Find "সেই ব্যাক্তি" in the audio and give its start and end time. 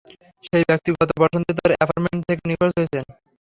0.43-0.89